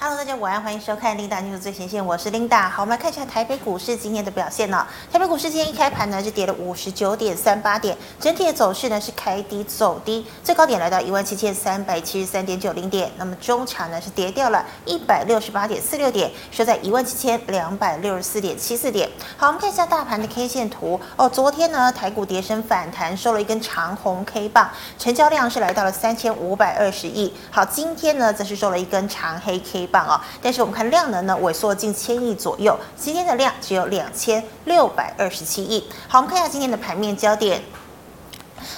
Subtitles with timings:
[0.00, 2.68] Hello，大家午安，欢迎收看 Linda News 最前线，我是 Linda。
[2.70, 4.86] 好，我们来看一下台北股市今天的表现呢。
[5.12, 13.10] 台北股市今天一开盘呢，是跌了五十九点三八点，整体的走势呢是开低走低，最高点来到一万七千三百七十三点九零点。
[13.16, 19.10] 那么中场呢是跌掉了一百六十八点四六点，收在一万七千两百六十四点七四点。
[19.36, 21.28] 好，我们看一下大盘的 K 线图哦。
[21.28, 27.34] 昨天呢，台股跌升反弹，收了一根长红 K 棒，成交量是来到了三千五百二十亿。
[27.50, 29.87] 好，今天呢则是收了一根长黑 K。
[29.90, 30.24] 棒啊！
[30.40, 35.88] 但是我们看量能呢，萎缩近千亿左右，今天的量只有两千六百二十七亿。
[36.08, 37.62] 好，我们看一下今天的盘面焦点。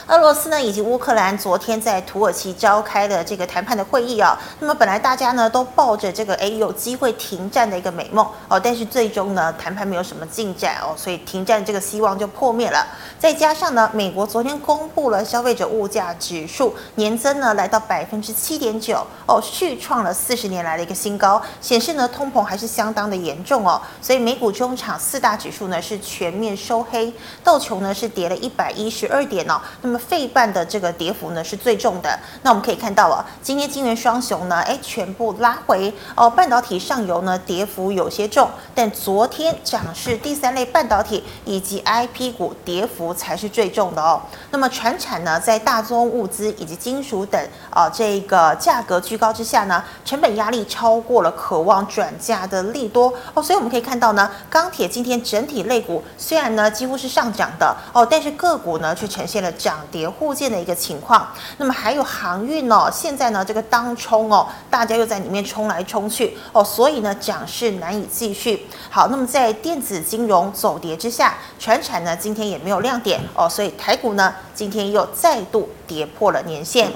[0.07, 12.87] 俄罗斯呢以及乌克兰昨天在土耳其召开的这个谈判的会议啊，那么本来大家呢都抱着这个诶有机会停战的一个美梦哦，但是最终呢谈判没有什么进展哦，所以停战这个希望就破灭了。
[13.19, 27.13] 再加上呢，美国昨天公布了消费者物价指数年增呢来到百分之七点九哦，续创了四十年来的一个新高，显示呢通膨还是相当的严重哦，所以美股中场四大指数呢是全面收黑，
[27.45, 30.01] 道琼呢是跌了一百一十二点哦，那么。
[30.01, 44.21] 费半的这个跌幅呢是最重的，那我们可以看到啊，今天晶圆双雄呢，哎，全部拉回哦，半导体上游呢跌幅有些重，但昨天涨势第三类半导体以及 IP 股跌幅才是最重的哦。
[44.51, 59.81] 那么船产呢，在大宗物资以及金属等啊这个价格居高之下呢，成本压力超过了渴望转嫁的利多哦，所以我们可以看到呢，钢铁今天整体类股虽然呢几乎是上涨的哦，但是个股呢却呈现了涨。
[59.91, 68.65] 跌互见的一个情况，那么还有航运哦，现在呢这个当冲哦，大家又在里面冲来冲去哦，所以呢涨势难以继续。
[68.89, 76.93] 好，那么在电子金融走跌之下，船产呢今天也没有亮点哦，所以台股呢今天又再度跌破了年线。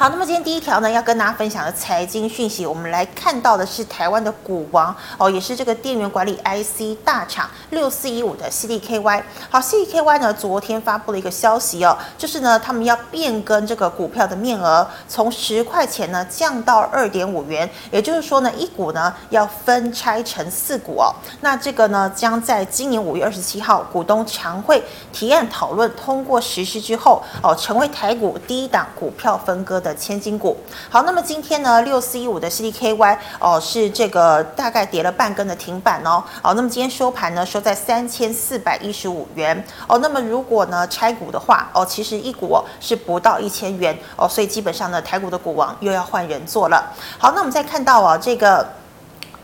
[0.00, 9.22] 好，那么今天第一条呢，要跟大家分享的财经讯息，我们来看到的是台湾的股王哦，也是这个电源管理 IC 大厂六四一五的 CDKY。
[9.50, 21.14] 好，CDKY 呢昨天发布了一个消息哦，就是呢他们要变更这个股票的面额，从十块钱呢降到二点五元，也就是说呢一股呢要分拆成四股哦。
[21.42, 29.89] 那这个呢将在今年五月二十七号股东常会提案讨论通过实施之后哦，成为台股第一档股票分割的。
[29.94, 30.56] 千金股，
[30.88, 46.92] 好，那么今天呢，六四一五的 CDKY 哦，是这个大概跌了半根的停板哦，哦，那么今天收盘呢，收在三千四百一十五元哦，那么如果呢拆股的话哦，其实一股是不到一千元哦，所以基本上呢，台股的股王又要换人做了。
[47.18, 48.79] 好，那我们再看到啊，这个。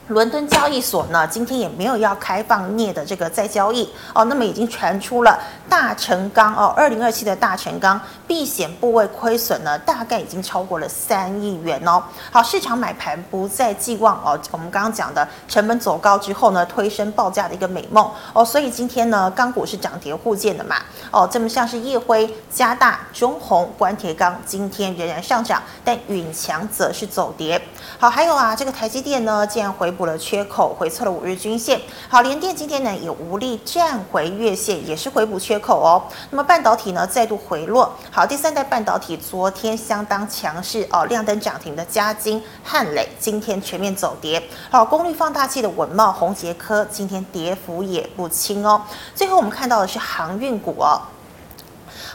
[0.09, 4.25] 伦敦交易所呢，今天也没有要开放镍的这个再交易哦。
[4.27, 5.37] 那么已经传出了
[5.69, 12.01] 大成钢哦，二零二七的大成钢避险部位亏损呢，大概已经超过了三亿元哦。
[12.31, 18.45] 好，市场买盘不再寄望哦，我们刚刚讲的成本走高之后呢，推升报价的一个美梦哦。
[18.45, 20.77] 所以今天呢，钢股是涨跌互见的嘛
[21.11, 21.29] 哦。
[21.29, 27.61] 这么像是烨辉、加大、中红、关铁钢今天仍然上涨，但允强则是走跌。
[27.99, 29.93] 好，还有啊，这个台积电呢，竟然回。
[29.97, 31.81] 补了缺口，回测了五日均线。
[32.09, 36.03] 好，联电今天呢也无力站回月线，也是回补缺口哦。
[36.31, 37.91] 那么半导体呢再度回落。
[38.11, 44.43] 好，第三代半导体昨天相当强势哦，亮灯涨停的嘉晶、汉磊今天全面走跌。
[44.71, 48.83] 好，功率放大器的稳懋、宏捷科今天跌幅也不轻哦。
[49.15, 51.01] 最后我们看到的是航运股哦。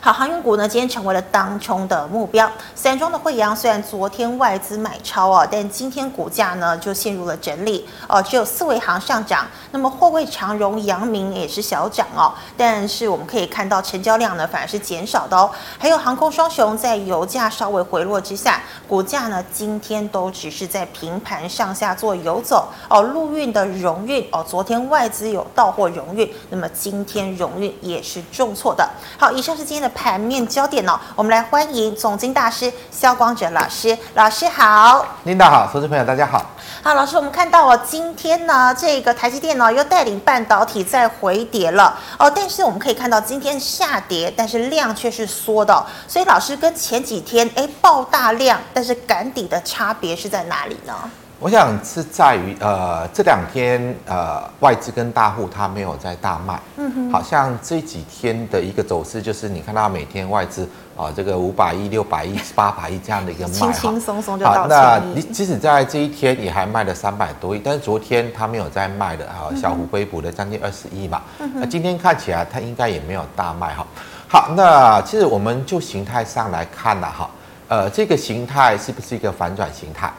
[0.04, 2.52] 好，航运股呢，今天成为了当冲的目标。
[2.74, 9.46] 散装的慧洋虽然昨天外资买超啊，但今天股价呢就陷入了整理哦，只有四维航上涨。
[9.70, 15.48] 那么货柜长荣、阳明也是小涨哦，但是我们可以看到成交量呢反而是减少的哦。
[15.78, 23.04] 还有航空双雄在油价稍微回落之下，股价呢今天都只是在平盘上下做游走哦。
[23.04, 28.90] 陆运的荣运哦，昨天外资有到货荣运，那么今天荣运也是重挫的。
[29.20, 29.91] 好，以上是今天的。
[29.92, 33.98] 盘面焦点哦，我们来欢迎总经大师肖光哲老师。
[34.16, 36.46] 老师好，Linda 好，投资朋友大家好。
[36.84, 50.94] 好，老师，我们看到哦，今天呢，这个台积电呢又带领半导体在回跌了哦，但是我们可以看到今天下跌，但是量却是缩的，所以老师跟前几天哎爆大量，但是赶底的差别是在哪里呢？
[51.42, 60.62] 我想是在于呃这两天呃外资跟大户它没有在大卖，嗯哼，好像这几天的一个走势就是你看到每天外资
[60.96, 64.68] 啊、呃、这个五百亿、六百亿、 八百亿这样的一个卖，轻轻松松就到。
[64.68, 73.88] 那你即使在这一天你还卖了三百多亿，但是昨天他没有在卖的啊，小幅回补了将近二十亿嘛，嗯、那今天看起来他应该也没有大卖哈。
[74.28, 77.28] 好，那其实我们就形态上来看了哈，
[77.68, 80.14] 呃这个形态是不是一个反转形态？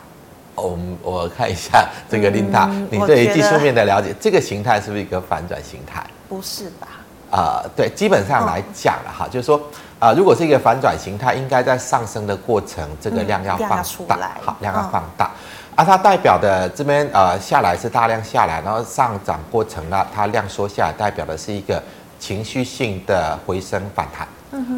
[0.54, 6.04] 我们我看一下这个琳达，你对于技术面的了解，这个形态是不是一个反转形态？
[6.28, 6.88] 不是吧？
[7.31, 9.56] 啊、呃，对，基本上来讲了哈，就是说
[9.99, 15.31] 啊、呃，如果是一个反转形态，应该在上升的过程，这个量要放大，好，量要放大。
[15.75, 21.82] 啊，它代表的这边呃下来是大量下来，然后上涨过程呢，它量缩下来，代表的是一个
[22.20, 24.28] 情绪性的回升反弹。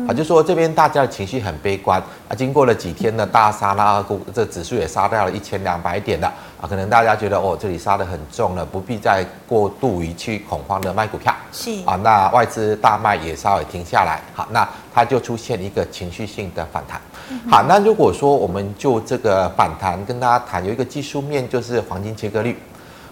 [0.06, 11.34] 啊，就说这边大家的情绪很悲观啊，经过了几天的大杀，那股这指数也杀掉了一千两百点了啊，可能大家觉得哦，这里杀得很重了，不必再过度于去恐慌的卖股票。
[11.50, 17.00] 是啊，那外资大卖也稍微停下来，好，那它就出现一个情绪性的反弹。
[17.30, 22.56] 嗯、好，那如果说我们就这个反弹跟大家谈，有一个技术面就是黄金切割率。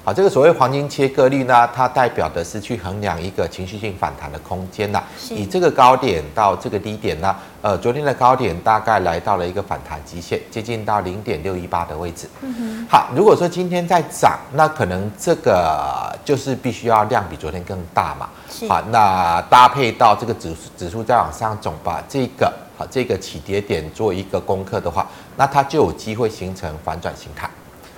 [0.04, 5.00] 好，这个所谓黄金切割率呢，它代表的是去衡量一个情绪性反弹的空间呐。
[5.30, 12.28] 以这个高点到这个低点呢，呃，昨天的高点大概来到了一个反弹极限，接近到零点六一八的位置。
[12.40, 12.86] 嗯哼。
[12.90, 18.28] 好，如果说今天在涨，那可能这个就是必须要量比昨天更大嘛。
[18.50, 18.66] 是。
[18.66, 25.06] 好，那搭配到这个指指数再往上走，把这个好这个起跌点做一个攻克的话，
[25.36, 27.48] 那它就有机会形成反转形态。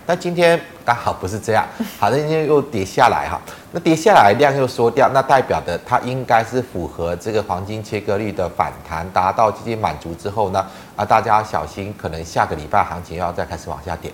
[0.07, 1.67] 那今天刚好不是这样，
[1.99, 3.41] 好的，今天又跌下来哈，
[3.73, 14.13] 那跌下来量又缩掉，那代表的它应该是符合这个黄金切割率的反弹达到接近满足之后呢，啊，大家要小心，可能下个礼拜行情要再开始往下跌。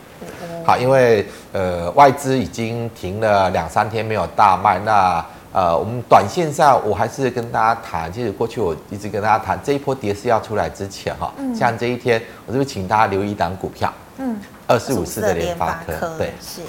[0.64, 13.92] 好，因为呃外资已经停了两三天没有大卖，那呃我们短线上我还是跟大家谈，其实过去我一直跟大家谈，这一波跌势要出来之前哈，像这一天我是不是请大家留意一档股票？
[14.18, 14.38] 嗯。
[14.70, 16.62] 二四五四的联发科，对，是。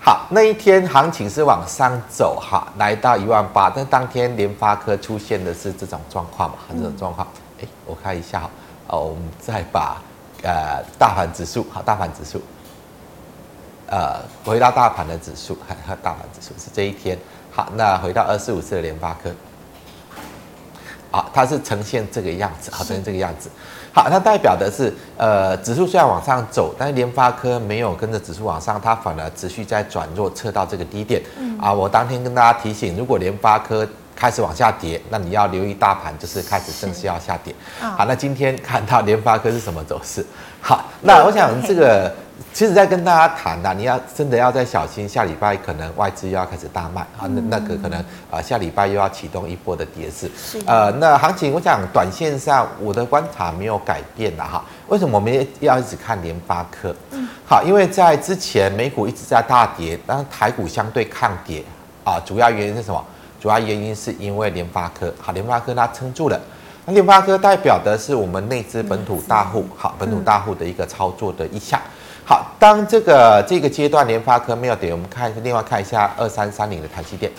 [0.00, 6.56] 好，那一天行情是往上走哈，来到一万八，但当天联发科出现的是这种状况嘛？
[6.72, 7.24] 这种状况，
[7.60, 8.50] 哎、嗯，我看一下哈，
[8.88, 10.02] 哦，我们再把
[10.42, 12.42] 呃大盘指数，好，大盘指数，
[13.86, 17.16] 呃，回到大盘的指数，看看大盘指数是这一天，
[17.52, 19.32] 好，那回到二四五四的联发科。
[21.12, 23.48] 好，它是呈现这个样子，好，呈现这个样子。
[23.96, 31.22] 好，它代表的是，呃，指数虽然往上走，但是联发科没有跟着指数往上，它反而持续在转弱，测到这个低点。
[31.38, 37.54] 嗯、啊，我当天跟大家提醒，如果联发科开始往下跌，那你要留意大盘，就是开始正式要下跌。
[37.80, 40.22] 好，那今天看到联发科是什么走势？
[40.60, 42.12] 好，那我想这个。
[42.56, 50.26] 其实，在跟大家谈呐，你要真的要再小心，下礼拜可能外资又要开始大卖啊，那那个可能啊，下礼拜又要启动一波的跌势。
[50.64, 54.64] 呃，那行情，我想短线上我的观察没有改变了哈。
[54.88, 56.96] 为什么我们要一直看联发科？
[57.10, 57.28] 嗯。
[57.46, 61.62] 好，因为在之前美股一直在大跌，但是台股相对抗跌
[62.04, 63.04] 啊，主要原因是什么？
[63.38, 66.40] 主要原因是因为联发科，好，联发科它撑住了。
[66.86, 71.78] 那联发科代表的是我们内资本土大户，好，本土大户的一个操作的意向。
[72.28, 77.30] 好，当这个这个阶段联发科没有跌，我们看一下另外看一下二三三零的台积电。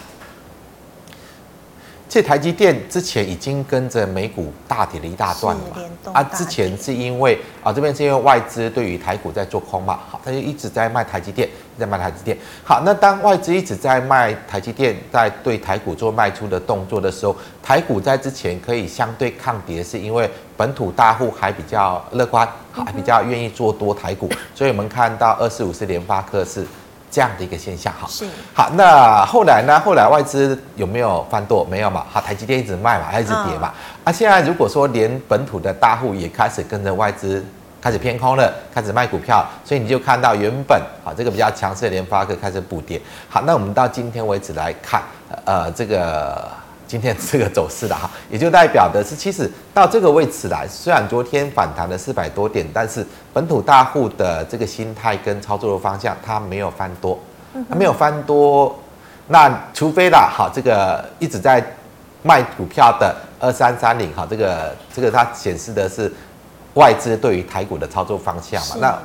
[2.09, 6.11] 这台积电之前已经跟着美股大跌了一大段了嘛？
[6.13, 9.99] 啊，之前是因为啊这边是因为外资对于台股在做空嘛？
[10.09, 12.37] 好，他就一直在卖台积电，在卖台积电。
[12.63, 26.65] 好，那当外资一直在卖台积电，在对台股做卖出的动作的时候，台股在之前可以相对抗跌，是因为本土大户还比较乐观，还比较愿意做多台股，所以我们看到二四五四联发科是。
[27.09, 28.69] 这样的一个现象，哈，是好。
[28.71, 29.79] 那后来呢？
[29.79, 31.63] 后来外资有没有翻多？
[31.65, 32.05] 没有嘛。
[32.11, 33.71] 好，台积电一直卖嘛，还一直跌嘛。
[34.03, 37.43] 啊，现在如果说连本土的大户也开始跟着外资
[37.81, 43.01] 开始偏空了，开始卖股票，所以你就看到原本啊这个比较强势的联发科开始补跌。
[43.29, 45.01] 好，那我们到今天为止来看，
[45.45, 46.45] 呃，这个。
[46.87, 57.19] 今天这个走势的哈， 也就代表的是，其实到这个位置来，虽然昨天反弹了四百多点，但是本土大户的这个心态跟操作的方向，它没有翻多，
[57.69, 58.73] 它没有翻多，
[59.27, 61.63] 那除非啦，好，这个一直在
[62.23, 66.11] 卖股票的二三三零，哈，这个这个它显示的是
[66.75, 68.97] 外资对于台股的操作方向嘛，那。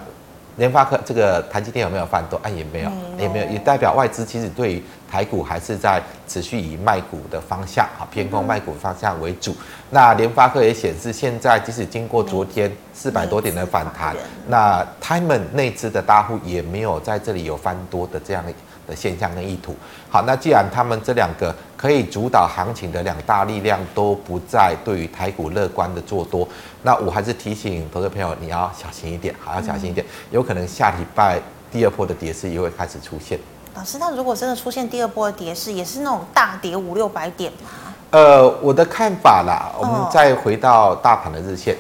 [0.57, 2.39] 联发科这个台积电有没有翻多？
[2.43, 9.55] 啊，也没有，也没有，也代表外资其实对于台股还是在持续以卖股的方向，啊，偏空卖股方向为主。
[9.91, 14.17] 那联发科也显示，现在即使经过昨天四百多点的反弹，
[14.49, 18.43] 那他们内资的大户也没有在这里有翻多的这样
[18.87, 19.77] 的现象跟意图。
[20.09, 26.49] 好，那既然他们这两个可以主导行情的两大力量都不再对于台股乐观的做多，
[26.83, 31.39] 那我还是提醒投资朋友，你要小心一点，还要小心一点，有可能下礼拜
[31.71, 33.39] 第二波的跌势也会开始出现。
[33.75, 37.69] 老师，那如果真的出现第二波的跌势，也是那种大跌五六百点吗？
[38.11, 41.75] 呃，我的看法啦，我们再回到大盘的日线。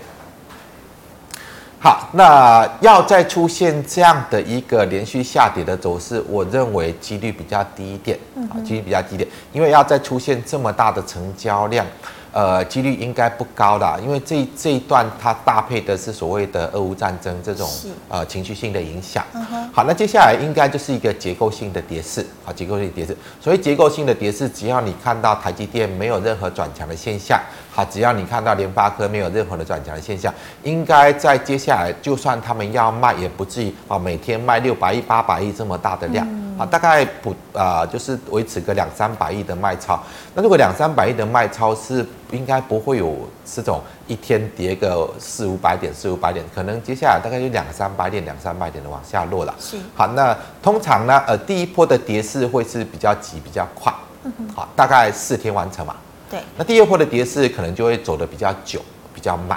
[1.78, 8.18] 好，那要再出现这样的一个连续下跌的走势，我认为几率比较低一点，
[8.50, 11.84] 啊，几率比较低一点，因为要再出现这么大的成交量。
[12.32, 17.68] 呃，几率应该不高啦，因为这这一段它搭配的是所谓的俄乌战争这种
[18.08, 19.22] 呃情绪性的影响。
[19.70, 23.14] 好，那接下来应该就是一个结构性的跌势啊，结构性的跌势。
[23.38, 27.38] 所以结构性的跌势，只要你看到台积电没有任何转强的现象，
[27.74, 36.26] 好，只要你看到联发科没有任何的转强的现象，应该在接下来，就算他们要卖，也不至于啊每天卖六百亿、八百亿这么大的量。
[36.28, 39.98] 嗯啊，大概不啊、呃，就是维持个两三百亿的卖超。
[40.34, 49.54] 那如果两三百亿的卖超是应该不会有这种一天跌个四五百点、四五百点，可能接下来大概就两三百点、两三百点的往下落了。
[49.58, 49.78] 是。
[49.94, 53.90] 好，那通常呢，呃，第一波的跌势会是比较急、比较快。
[54.24, 54.32] 嗯。
[54.54, 55.96] 好，大概四天完成嘛。
[56.32, 56.40] 对。
[56.56, 58.82] 那第二波的跌势可能就会走得比较久、
[59.14, 59.56] 比较慢。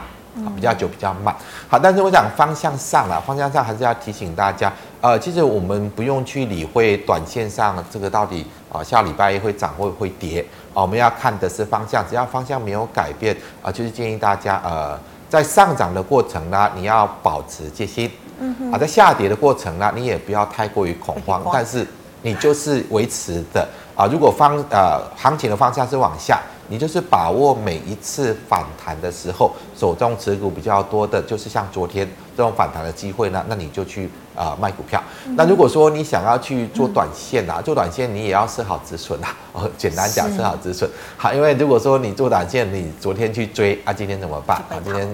[0.54, 1.34] 比较久，比较慢。
[1.70, 10.42] 好，但是我想方向上啊，方向上还是要提醒大家，呃，其实我们不用去理会短线上这个到底啊、呃，下礼拜一会涨或会跌
[10.74, 21.88] 啊、呃，我们要看的是方向，只要方向没有改变啊、呃，就是建议大家呃，在上涨的过程呢，你要保持戒心，嗯哼，啊，在下跌的过程呢，你也不要太过于恐慌，但是
[22.24, 23.62] 你就是维持的
[23.96, 26.42] 啊、呃，如果方呃行情的方向是往下。
[26.68, 34.06] 你就是把握每一次反弹的时候，手中持股比较多的，就是像昨天这种反弹的机会呢，那你就去
[34.36, 35.02] 啊、呃、卖股票。
[35.26, 39.36] 嗯、那如果说你想要去做短线啊，嗯、做短线你也要设好止损啊。
[39.54, 40.90] 哦，简单讲设好止损。
[41.18, 44.58] 好，因为如果说你做短线，你昨天去追啊，今天怎么办？
[44.70, 45.08] 啊，今天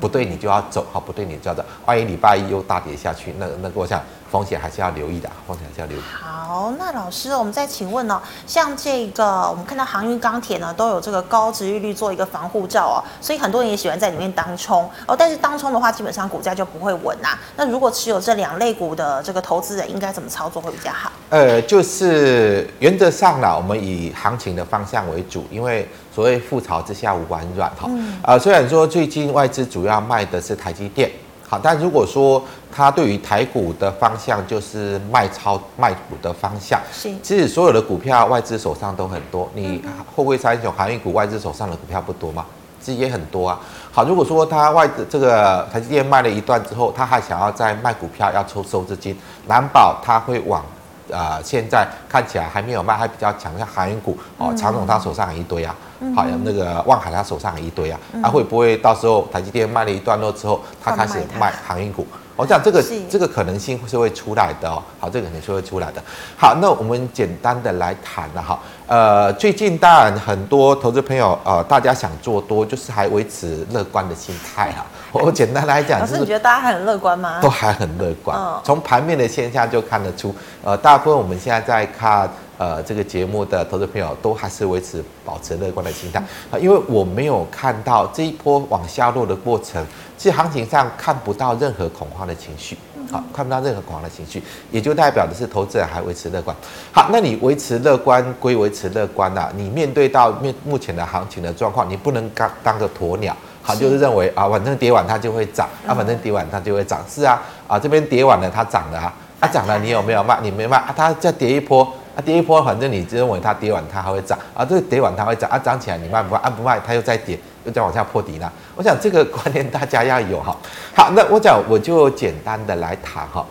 [0.00, 1.64] 不对你就要走，好，不对你就要走。
[1.86, 4.00] 万一礼拜一又大跌下去，那那个我想。
[4.30, 6.02] 风险还是要留意的，风险还是要留意。
[6.02, 8.20] 好，那老师，我们再请问呢？
[8.46, 15.16] 像这个，我们看到航运、钢铁呢，都有这个高值利率做一个防护罩哦，所以很多人也喜欢在里面当冲哦。
[15.16, 17.38] 但是当冲的话，基本上股价就不会稳啊。
[17.56, 21.10] 那如果持有这两类股的这个投资人，应该怎么操作会比较好？
[21.30, 27.86] 呃，就是原则上呢，我们以行情的方向为主，因为所谓覆巢之下无完卵哈。
[27.86, 28.18] 嗯。
[28.24, 31.08] 呃，虽然说最近外资主要卖的是台积电。
[31.48, 39.48] 好，但如果说它对于台股的方向就是卖超卖股的方向，是，其实所有的股票外资手上都很多。
[39.54, 39.80] 你
[40.16, 42.44] 后贵三雄航运股外资手上的股票不多吗？
[42.80, 43.60] 其实也很多啊。
[43.92, 50.64] 好，如果说他外资这个台积电卖了一段之后，他还想要再卖股票要抽收资金，难保他会往。
[51.12, 62.06] 啊、呃，现在看起来还没有卖，还比较强，像航运股哦，长荣他手上有一堆啊，嗯、好像那个万海他手上有一堆啊，他、嗯啊、会不会到时候台积电卖了一段落之后，他开始卖航运股？
[62.36, 66.00] 我讲这个这个可能性是会出来的哦，好，这个肯定是会出来的。
[66.36, 74.86] 好，那我们简单的来谈了哈，呃，最近当然很多投资朋友呃，大家想做多，就是还维持乐观的心态哈。
[75.12, 77.40] 我简单来讲，就是你觉得大家还很乐观吗？
[77.40, 82.28] 都还很乐观，从盘面的现象就看得出，呃，大部分我们现在在看。
[82.58, 86.18] 呃，这个节目的投资朋友都还是维持保持乐观的心态
[86.50, 89.86] 啊，因为我没有看到这一波往下落的过程，
[90.16, 92.76] 其实行情上看不到任何恐慌的情绪，
[93.12, 96.56] 好，看不到任何恐慌的情绪，也就代表的是投资人还维持乐观。
[96.90, 103.36] 好，那你维持乐观归维持乐观呐，你面对到面目前的行情的状况，你不能当当个鸵鸟，
[103.68, 110.38] 好，就是认为啊，反正跌完它就会涨，啊，反正跌完它就会涨，是啊，啊这边跌完了它涨了啊，啊涨了你有没有卖？
[110.42, 111.86] 你没卖啊，它再跌一波。
[112.16, 116.40] 啊，跌一波，反正你认为它跌完它还会涨啊，这个跌完它会涨啊，涨起来你卖不卖？
[116.40, 118.50] 啊不卖，它又再跌，又再往下破底了。
[118.74, 120.56] 我想这个观念大家要有哈。
[120.96, 123.44] 好，那我讲我就简单的来谈哈。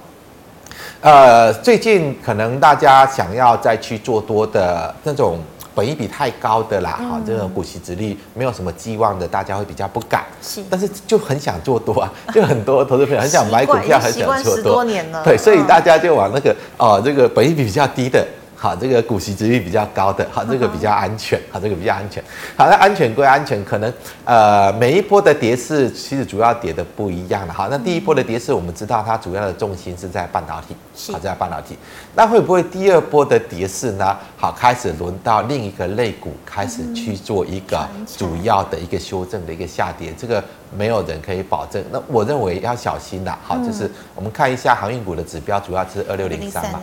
[1.00, 5.40] 呃，最近可能大家想要再去做多的那种
[5.78, 10.26] 本益比太高的啦，哈、嗯，这种股息殖利率没有什么寄望的，大家会比较不敢。
[10.42, 14.56] 是，但是就很想做多啊， 就很多投资朋友很想买股票，很想做多。
[14.56, 15.24] 十多年了。
[15.24, 18.26] 对，所以大家就往那个哦、呃，这个本益比比较低的。
[18.60, 22.24] 好，这个股息殖利率比较高的，好，这个比较安全， 好，这个比较安全。
[22.58, 23.94] 好，那安全归安全，可能
[24.26, 27.54] 呃每一波的跌势其实主要跌的不一样的。
[27.54, 30.76] 好，那第一波的跌势我们知道它主要的重心是在半导体，
[31.14, 31.78] 好，在半导体。
[32.16, 34.18] 那会不会第二波的跌势呢？
[34.36, 37.88] 好，开始轮到另一个类股开始去做一个
[38.18, 40.44] 主要的一个修正的一个下跌，这个。
[40.76, 43.38] 没有人可以保证，那我认为要小心的。
[43.44, 46.82] 好，就是我们看一下航运股的指标，主要是二六零三嘛。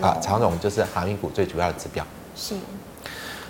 [0.00, 2.04] 啊，长荣就是航运股最主要的指标。
[2.36, 2.54] 是。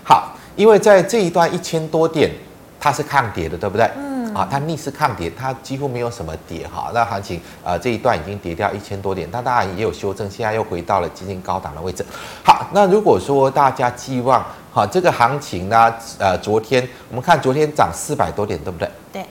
[0.02, 2.30] 好，因为在这一段一千多点，
[2.78, 3.90] 它是抗跌的，对不对？
[3.96, 4.14] 嗯。
[4.34, 6.90] 啊，它逆势抗跌，它几乎没有什么跌哈。
[6.92, 12.04] 那行情啊，这一段已经跌掉一千多点，它当然也有修正，现在又回到了接近高档的位置。
[12.42, 18.90] 好，那如果说大家寄望哈这个行情呢，呃，昨天我们看昨天涨四百多点，对不对？
[19.12, 19.24] 对。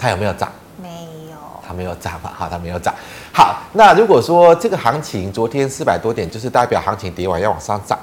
[0.00, 0.50] 它有没有涨？
[0.80, 0.88] 没
[1.30, 1.36] 有。
[1.62, 2.94] 它没有涨嘛，哈，它没有涨。
[3.34, 7.98] 好，那如果说这个行情昨天四百多点，就是代表行情跌完要往上涨，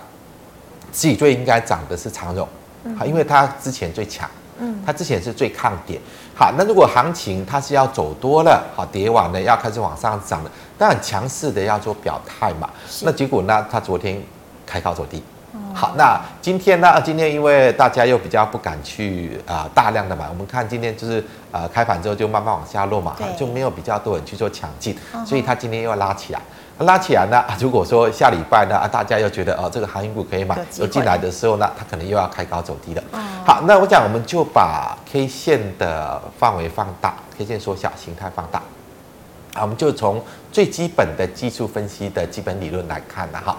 [0.91, 2.47] 自己最应该涨的是长荣，
[2.95, 5.99] 好，因为它之前最强，嗯，它之前是最抗跌。
[6.35, 12.69] 好，那如果行情它是要走多了，好，跌完了要开始往上涨了，那很强势的要做表态嘛，
[13.01, 14.21] 那结果呢，它昨天
[14.67, 15.23] 开高走低。
[15.73, 16.99] 好，那今天呢？
[17.01, 20.27] 今天因为大家又比较不敢去啊、呃，大量的买。
[20.27, 26.41] 我们看今天就是呃，开盘之后就慢慢往下落嘛，就没有比较多人去做抢进，所以它今天又要拉起来。
[26.79, 33.03] 拉起来呢，如果说下礼拜呢，啊，大家又觉得哦，这个航运股可以买，又进来的时候呢，它可能又要开高走低了。
[33.45, 38.61] 好，那我讲我们就把 K 线的范围放大，K 线缩小，形态放大。
[39.59, 40.21] 我们就从
[40.51, 43.57] 最基本的技术分析的基本理论来看的哈。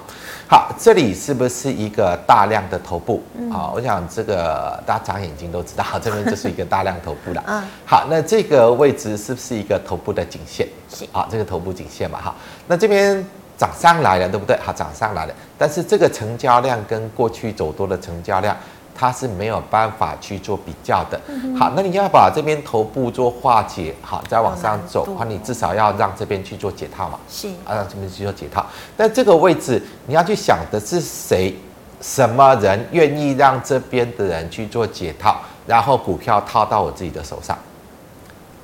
[0.49, 3.23] 好，这里是不是一个大量的头部？
[3.53, 7.45] 好，我想这个大家长眼睛都知道，这边就是一个大量头部了。
[7.47, 7.63] 嗯。
[7.85, 10.67] 好，那这个位置是不是一个头部的颈线？
[10.89, 11.07] 是。
[11.13, 12.35] 好，这个头部颈线嘛，哈。
[12.67, 13.25] 那这边
[13.57, 14.57] 涨上来了，对不对？
[14.59, 15.35] 好，涨上来了。
[15.59, 18.57] 但是这个成交量跟过去走多的成交量。
[18.99, 21.21] 它是没有办法去做比较的。
[21.57, 27.19] 好，那你要把这边头部做化解，好，再往上走，那你至少要让这边去做解套嘛。
[27.31, 28.67] 是，啊，让这边去做解套。
[28.97, 31.55] 但这个位置你要去想的是谁，
[32.01, 35.37] 什么人愿意让这边的人去做解套，
[35.67, 37.57] 然后股票套到我自己的手上，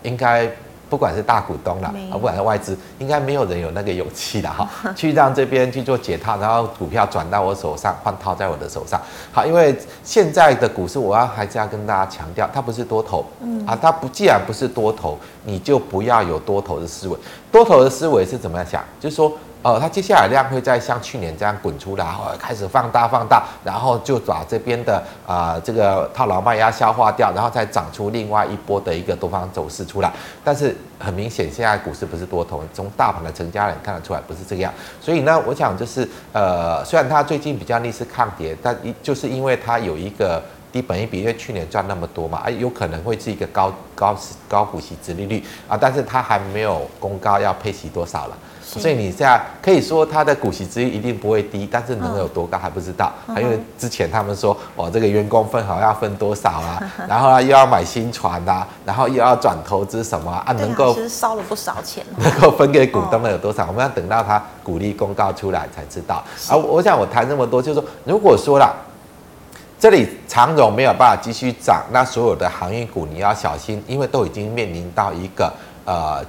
[0.02, 0.50] 应该。
[0.90, 9.00] 不管是大股东啦，啊，不管是外资，应该没有人有那个勇气的哈， 去让这边去做解套，然后股票转到我手上，换套在我的手上。
[9.32, 17.16] 好，因为现在的股市，我要还是要跟大家强调，它不是多头，嗯啊，它不既然不是多头，你就不要有多头的思维。
[17.50, 18.84] 多头的思维是怎么样想？
[19.00, 19.32] 就是说。
[19.64, 30.12] 哦，它接下来量会再像去年这样滚出来，哦，开始放大放大，然后就把这边的啊、呃、这个套牢卖压消化掉，然后再长出另外一波的一个多方走势出来。
[30.44, 34.70] 但是很明显，现在股市不是多头，从大盘的成交量看得出来不是这个样。
[35.00, 44.14] 所以呢，我想就是呃，虽然它最近比较逆势抗跌，但一就是因为它有一个低本益比，因为去年赚那么多嘛，啊，有可能会是一个高高
[44.46, 48.36] 高股息殖利率啊，但是它还没有公告要配息多少了。
[48.80, 53.12] 所以你现在可以说它的股息之一一定不会低，但是能有多高还不知道。
[53.26, 63.66] 还因为之前他们说，哦，这个员工分好要分多少啊， 然后又要买新船啊，然后又要转投资什么啊，能够其实烧了不少钱， 能够分给股东的有多少？
[63.66, 66.22] 我们要等到它股利公告出来才知道。
[66.48, 68.74] 啊，我想我谈这么多，就是说，如果说了
[69.78, 75.52] 这里长荣没有办法继续涨，那所有的航运股你要小心，因为都已经面临到一个
[75.84, 76.24] 呃。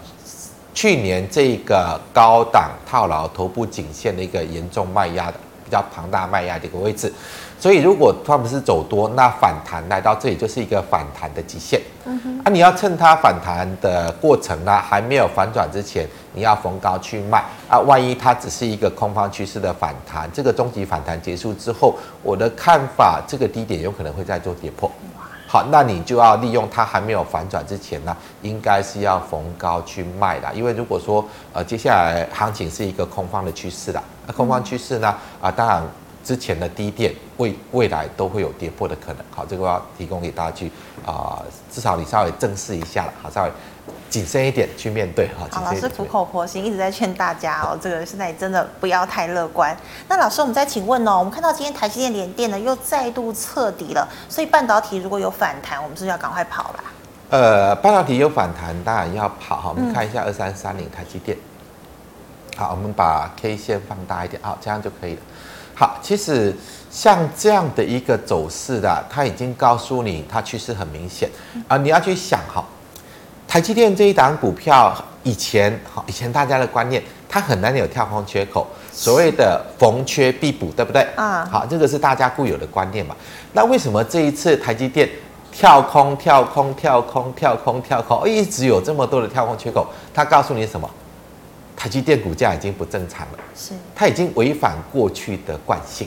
[0.76, 7.12] 去年这个高档套牢头部颈线的一个严重卖压的比较庞大卖压的一个位置，
[7.58, 11.82] 所以如果他不是走多，那反弹来到这里就是一个反弹的极限。
[12.04, 17.80] 嗯哼，啊，你要趁它反弹的过程呢还没有反转之前，你要逢高去卖啊。
[17.80, 24.92] 万一它只是一个空方趋势的反弹，这个终极反弹结束之后，我的看法，这个低点有可能会再做跌破。
[25.48, 35.84] 好，那你就要利用它还没有反转之前呢，应该是要逢高去卖的，因为如果说呃接下来行情是一个空方的趋势的，那空方趋势呢啊，当然
[36.24, 39.24] 之前的低点未未来都会有跌破的可能。
[39.34, 40.72] 好，这个要提供给大家去
[41.06, 43.52] 啊，至少你稍微正视一下了，好，稍微。
[44.16, 45.46] 谨慎一点去面对哈。
[45.52, 49.76] 好，老师苦口婆心一直在劝大家哦，这个现在真的不要太乐观。
[50.08, 56.84] 那老师，我们再请问哦，我们看到今天台积电、联电呢又再度测底了，所以半导体如果有反弹，我们是不是要赶快跑啦？
[57.30, 59.74] 呃，半导体有反弹，当然要跑哈。
[59.76, 61.38] 我们看一下二三三零台积电。
[62.56, 65.22] 好，我们把 K 线放大一点，好，这样就可以了。
[65.76, 66.56] 好，其实
[66.90, 71.30] 像这样的一个走势的，它已经告诉你它趋势很明显
[71.68, 72.64] 啊，你要去想哈。
[73.56, 81.02] 台积电这一档股票，以前好，以前大家的观念，它很难有跳空缺口，所谓的逢缺必补，对不对？
[81.16, 83.16] 啊，好，这个是大家固有的观念嘛。
[83.54, 85.10] 那为什么这一次台积电
[85.54, 89.88] 跳空、跳空、跳空、跳空、跳空，一直有这么多的跳空缺口？
[90.14, 90.90] 它告诉你什么？
[91.78, 96.06] 台积电股价已经不正常了，是，它已经违反过去的惯性。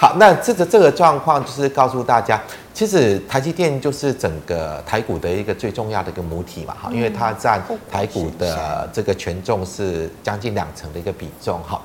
[0.00, 2.40] 好，那这个这个状况就是告诉大家，
[2.72, 11.78] 其实台积电就是整个台股的一个最重要的一个母体嘛，哈，因为它占台股的这个权重是将近两成的一个比重，哈。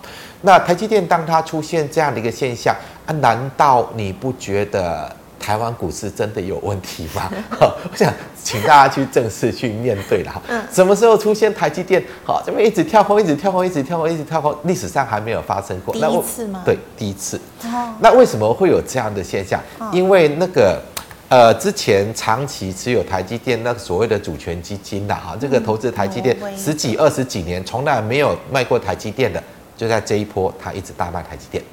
[0.44, 2.74] 那台积电当它出现这样的一个现象
[3.06, 5.14] 啊，难道你不觉得？
[5.46, 7.30] 台湾股市真的有问题吗？
[7.60, 8.12] 好，我想
[8.44, 10.42] 请大家去正式去面对了哈。
[10.48, 10.60] 嗯。
[10.74, 12.04] 什么时候出现台积电？
[12.24, 15.94] 好，这边一直跳空，一直跳空，一直跳空，一直跳空，历史上还没有发生过。
[15.94, 16.64] 第一次吗？
[16.66, 17.40] 对，第一次。
[17.66, 17.94] 哦。
[18.00, 19.62] 那为什么会有这样的现象？
[19.92, 20.82] 因为那个
[21.30, 29.44] 呃，之前长期持有台积电那个所谓的主权基金的哈，这个投资台积电十几二十几年，从来没有卖过台积电的，
[29.78, 31.64] 就在这一波，他一直大卖台积电，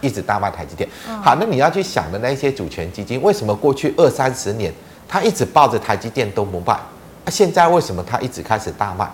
[0.00, 0.88] 一直大卖台积电。
[1.22, 4.72] 好，那你要去想的那些主权基金，为什么过去二三十年
[5.08, 6.78] 他一直抱着台积电都不卖？
[7.24, 9.08] 那现在为什么他一直开始大卖？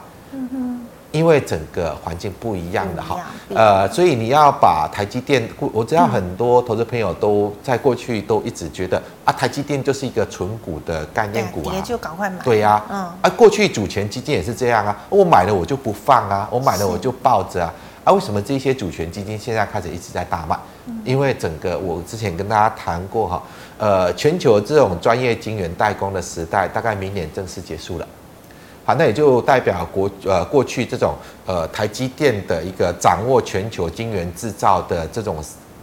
[1.12, 3.18] 因为整个环境不一样的哈，
[3.54, 12.42] 呃，所以你要把台积电，我知道很多投资朋友都在过去都一直觉得啊，台积电就是一个纯股的概念股啊，就赶快买。
[12.42, 17.70] 对呀，嗯，啊，过去主权基金也是这样啊，我买了我就不放啊，我买了我就抱着啊，
[18.04, 20.58] 啊，为什么这些主权基金现在开始一直在大卖？
[21.04, 23.42] 因为整个我之前跟大家谈过哈，
[23.78, 28.06] 呃，全球这种专业晶圆代工的时代，大概明年正式结束了。
[28.84, 31.14] 好，那也就代表国呃过去这种
[31.46, 35.36] 呃台积电的一个掌握全球晶圆制造的这种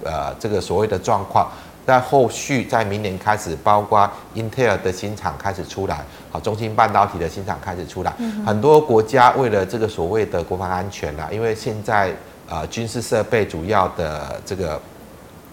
[0.03, 1.49] 呃这个所谓的状况，
[1.89, 8.13] 在后续在明年开始，包括英特尔的新厂开始出来，好，中芯半导体的新厂开始出来，
[8.45, 12.13] 很多国家为了这个所谓的国防安全啊，因为现在
[12.47, 14.79] 呃军事设备主要的这个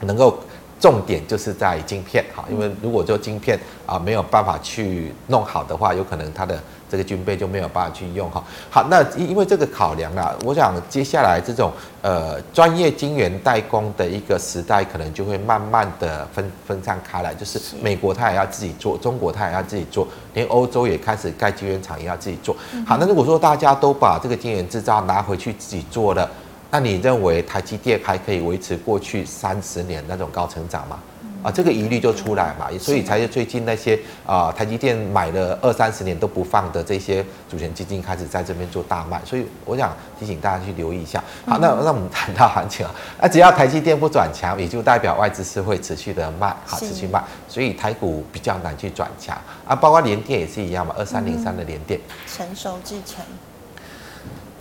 [0.01, 0.39] 能够。
[0.79, 8.43] 重点就是在晶片，哈，因为如果就晶片啊没有办法去弄好的话，有可能它的这个军备就没有办法去用，哈。
[8.71, 11.73] 好，那因因为这个考量啊，我想接下来这种
[12.03, 22.55] 呃专业晶圆代工的一个时代，可能就会慢慢的分分散开来，就是美国它也要自己做，中国它也要自己做，连欧洲也开始盖晶圆厂也要自己做。
[22.87, 26.29] 好，那如果说大家都把这个晶圆制造拿回去自己做了。
[26.69, 30.99] 那你认为台积电还可以维持过去三十年那种高成长吗？
[31.43, 41.23] 啊，这个疑虑就出来嘛，所以才是最近那些啊台积电买了二三十年都不放的这些主权基金开始在这边做大卖，所以我想提醒大家去留意一下。
[41.47, 49.37] 好，那那我们谈到行情啊，那只要台积电不转强，也就代表外资是会持续的卖，好，持续卖，所以台股比较难去转强。
[49.67, 53.25] 啊，包括联电也是一样嘛，二三零三的联电，成熟制程。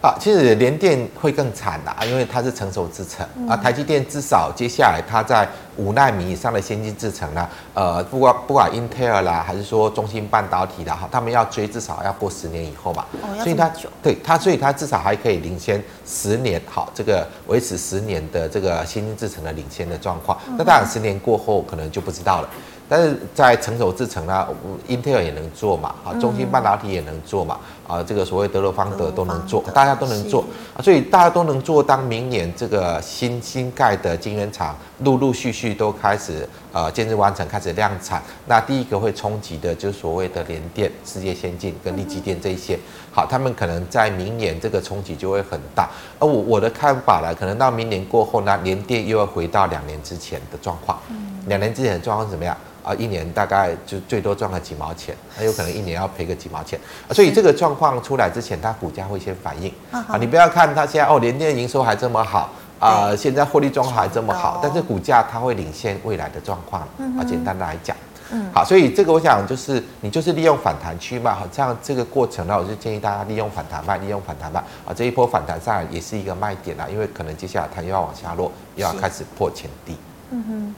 [0.01, 3.57] 啊，其实联电会更惨啦，因为它是成熟制程啊。
[3.57, 13.03] 台积电至少接下来它在五纳米以上的先进制程呢，呃，不管不管英特尔啦，还是说中芯半导体啦，哈，他们要追至少要过十年以后嘛。
[13.23, 13.71] 哦，所以它
[14.03, 20.37] 对它，所以它至少还可以领先十年，好，这个维持十年的这个先进制程的领先的状况。
[20.55, 22.49] 那当然，十年过后可能就不知道了。
[22.87, 24.47] 但是在成熟制程呢，
[24.87, 30.43] 英特尔也能做嘛，啊，中芯半导体也能做嘛，啊，这个所谓德罗方德都能做，大家都能做
[30.75, 31.83] 啊，所以大家都能做。
[31.83, 42.79] 当明年这个新新盖的晶圆厂陆陆续续都开始呃建设完成，开始量产，那第一个会冲击的就是所谓的联电、世界先进跟力积电这一些，
[43.11, 45.87] 好，他们可能在明年这个冲击就会很大。
[46.17, 50.99] 而我我的看法呢，可能到明年过后呢，联电又要回到两年之前的状况，
[51.45, 52.57] 两年之前的状况怎么样？
[52.83, 59.71] 啊，一年大概就最多赚个几毛钱，那有可能一年要赔个几毛钱，所以这个状况出来之前，它股价会先反应。
[59.91, 66.81] 啊，你不要看它现在哦，联电营收还这么好啊，现在获利状况还这么好，但是股价它会领先未来的状况。
[67.17, 67.95] 啊，简单的来讲，
[68.31, 79.97] 嗯，好，所以这个我想就是你就是利用反弹去卖，好，这样这个过程呢，我就建议大家利用反弹卖，利用反弹卖啊，这一波反弹上来也是一个卖点啦，因为可能接下来它又要往下落，又要开始破前低。
[80.31, 80.75] 嗯哼。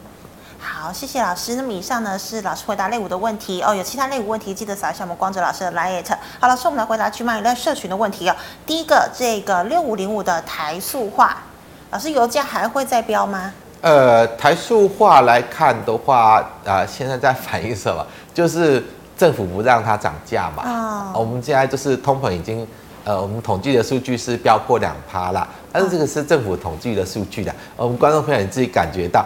[0.69, 1.55] 好，谢谢老师。
[1.55, 3.73] 那么以上呢是老师回答类股的问题哦。
[3.73, 6.03] 有其他类股问题，记得扫一下我们光哲老师的 LINE。
[6.41, 8.35] 好，老师，我们来回答巨亨 Line 社群的问题哦。
[8.65, 11.37] 第一个，这个六五零五的台塑化，
[11.89, 13.53] 老师，油价还会再飙吗？
[13.79, 18.05] 呃，台塑化来看的话，呃，现在在反映什么？
[18.33, 18.83] 就是
[19.17, 20.63] 政府不让它涨价嘛。
[20.63, 21.19] 啊、哦。
[21.21, 22.67] 我们现在就是通膨已经，
[23.05, 29.25] 呃，我们统计的数据是飙破两趴啦，但是这个是政府统计的数据的，我们观众朋友你自己感觉到。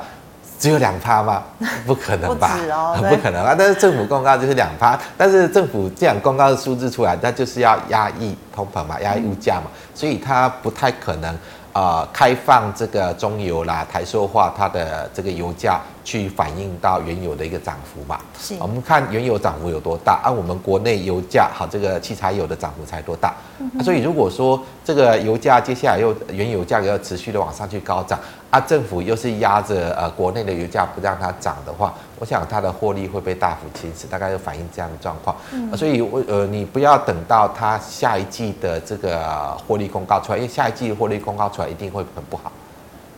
[0.61, 1.43] 只有两趴吗？
[1.87, 3.55] 不可能吧，不， 哦、不可能啊！
[3.57, 9.63] 但是政府公告就是两趴，但是政府这样公告的数字出来，那就是要压抑通膨嘛，压抑物价嘛，
[9.95, 11.35] 所以它不太可能。
[11.73, 18.19] 呃，开放这个中油啦、台塑化，它的这个油价去反映到原油的一个涨幅嘛？
[18.37, 18.55] 是。
[18.59, 23.33] 我们看原油涨幅有多大，按、啊、我们国内油价好，这个汽柴油的涨幅才多大？
[23.59, 23.83] 嗯、啊。
[23.83, 28.19] 所以如果说这个油价接下来又原油价格要持续的往上去高涨，
[28.51, 31.93] 啊，政府又是压着呃国内的油价不让它涨的话。
[32.19, 35.35] 我想它的获利会被大幅侵蚀，大概就反映这样的状况。
[35.53, 42.51] 嗯，所以我呃，你不要等到它下一季的这个获利公告出来，因为下一季的获利公告出来一定会很不好，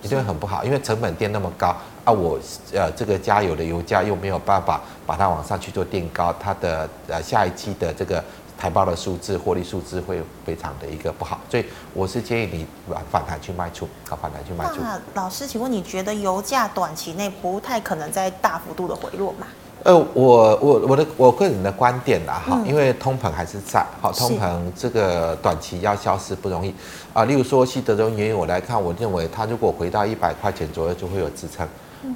[0.04, 2.40] 一定会很不好，因为成本垫那么高啊，我
[2.72, 8.24] 呃这个加油的油价又没有办法把它往上去做垫高，它的呃下一季的这个。
[8.64, 14.76] 财报的数字、获利数字会非常的一个不好，所以我是建议你反反弹去卖出，好反弹去卖出。
[14.80, 19.46] 那老师，请问你觉得油价短期内不太可能再大幅度的回落吗？
[19.84, 26.74] 呃，我我我的我个人的观点啦，哈、嗯，因为通膨还是在，好，通膨这个短期要消失不容易
[27.12, 27.26] 啊。
[27.26, 31.68] 例如说，西德州原油我来看，我认为它如果回到一百块钱左右，就会有支撑。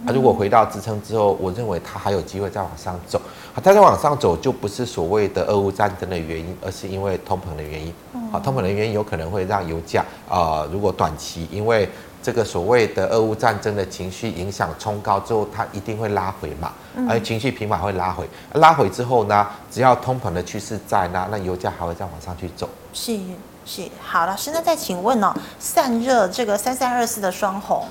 [0.06, 3.22] 它、啊、如果回到支撑之后，我认为它还有机会再往上走。
[3.64, 7.92] 它再往上走，就不是所谓的俄乌战争的原因，而是因为通膨的原因。
[8.32, 11.90] 好，通膨的原因有可能会让油价啊、呃，如果短期因为
[12.22, 16.72] 这个所谓的俄乌战争的情绪影响冲高之后，它一定会拉回嘛。
[17.10, 22.70] 而情绪平缓会拉回，拉回之后呢，只要通膨的趋势在那，那油价还会再往上去走。
[22.94, 23.20] 是
[23.66, 27.86] 是，好，老师，那再请问哦，散热这个三三二四的双鸿。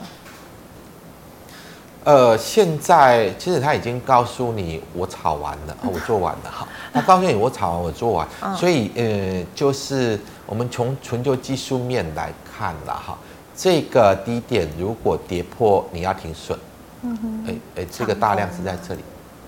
[2.07, 10.17] 呃，现在其实他已经告诉你，我炒完了，我做完了，好，他告诉你我炒完，我做完，所以呃，就是
[10.47, 13.19] 我们从纯就技术面来看了哈，
[13.57, 16.57] 这个低点如果跌破，你要停损，
[17.03, 19.01] 嗯哼，哎哎，这个大量是在这里，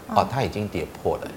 [0.09, 1.29] 哦，它已经跌破了，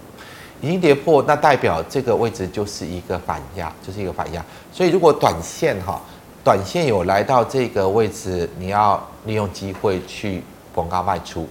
[0.59, 6.01] 已经跌破，那代表这个位置就是一个反压，就是一个反压，所以如果短线哈，
[6.43, 10.41] 短线有来到这个位置，你要利用机会去。
[10.73, 11.47] 逢高卖出，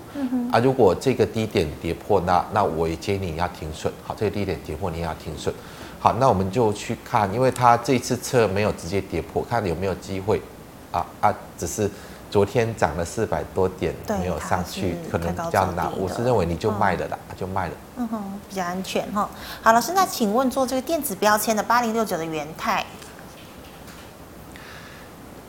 [0.51, 3.93] 啊，如果这个低点跌破，那那我也建议你要停损。
[4.05, 5.55] 好，这个低点跌破，你也要停损。
[5.99, 10.41] 好，那我们就去看，因为它这次测没有直接跌破，看有没有机会。
[10.93, 11.89] 啊啊，只是
[12.33, 15.89] 昨天涨了四百多点，没有上去，可能比较难。
[15.97, 17.75] 我是认为你就卖了啦，嗯、就卖了。
[17.97, 19.31] 嗯哼，比较安全哈。
[19.63, 22.85] 好，老师，那请问做这个电子标签的八零六九的元太，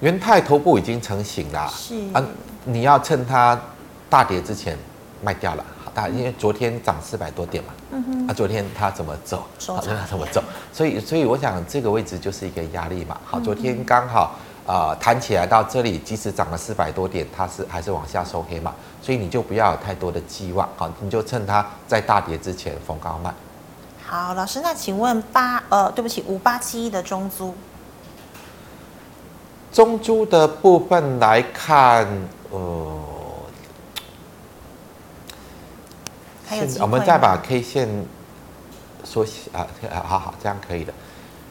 [0.01, 2.23] 元泰头部已经成型了，是啊。
[2.65, 3.59] 你要趁它
[4.07, 4.77] 大跌之前
[5.23, 9.43] 卖掉了，好大，因为昨天涨四百多点嘛，嗯哼，啊，昨天它怎么走？
[9.65, 10.43] 好，它怎么走？
[10.71, 13.17] 所以，所以我想这个位置就是一个压力嘛。
[13.25, 14.35] 好，昨天刚好
[14.67, 23.33] 啊弹、呃、起来到这里，即使涨了四百多点，它是还是往下收黑嘛，所以你就不要有太多的寄望，好，你就趁它在大跌之前逢高卖。
[24.05, 27.55] 好，老师，那请问八呃，对不起，五八七一的中租，
[29.71, 32.07] 中珠的部分来看。
[32.51, 32.99] 呃，
[36.81, 37.88] 我们再把 K 线
[39.03, 39.67] 缩小啊，
[40.05, 40.93] 好好，这样可以的。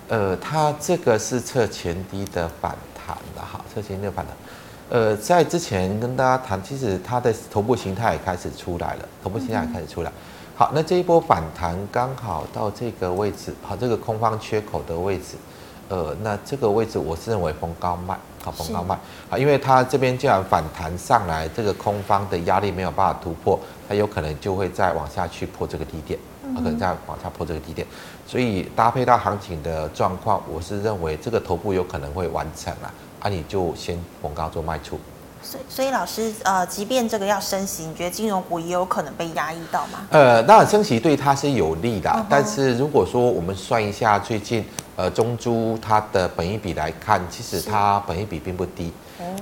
[0.08, 4.36] 呃，它这个是测前低的反弹的，好，测前低的反弹。
[4.90, 10.12] 呃，在之前跟大家谈，其实它的头部形态也开始出来了，头部形态也开始出来。
[10.54, 15.36] 好，那这一波反弹刚好到这个位置，好，这个空方缺口的位置。
[15.90, 18.94] 呃，那这个位置我是认为逢高卖，好，逢高卖，
[19.28, 27.84] 啊，因为它这边既然反弹上来，这个空方的压力没有办法突破，它有可能就会再往下去破这个低点，啊，可能再往下破这个低点，
[28.24, 34.96] 所以搭配到行情的状况，我是认为这个头部有可能会完成了，啊，你就先逢高做卖出。
[35.42, 40.00] 所以，所以老师，呃，即便这个要升息，你觉得金融股也有可能被压抑到吗？
[40.10, 44.64] 呃，当然升息对它是有利的，嗯、但是如果说我们算一下最近。
[44.96, 48.92] 呃，中珠它的本益比来看，其实它本益比并不低，